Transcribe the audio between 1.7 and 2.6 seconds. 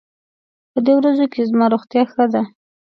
روغتيا ښه ده.